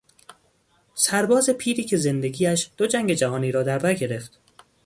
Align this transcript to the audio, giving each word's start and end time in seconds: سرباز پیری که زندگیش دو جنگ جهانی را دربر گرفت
سرباز 0.93 1.49
پیری 1.49 1.83
که 1.83 1.97
زندگیش 1.97 2.71
دو 2.77 2.87
جنگ 2.87 3.13
جهانی 3.13 3.51
را 3.51 3.63
دربر 3.63 3.93
گرفت 3.93 4.39